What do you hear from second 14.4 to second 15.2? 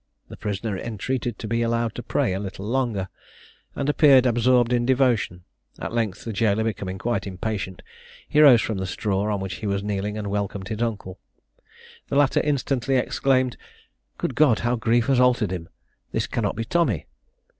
how grief has